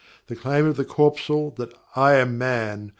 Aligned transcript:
The 0.25 0.35
claim 0.35 0.65
of 0.65 0.77
the 0.77 0.83
corpuscle 0.83 1.51
that: 1.57 1.75
"I 1.95 2.15
am 2.15 2.35
Man!" 2.35 2.89